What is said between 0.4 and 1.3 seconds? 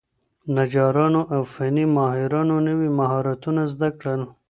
نجارانو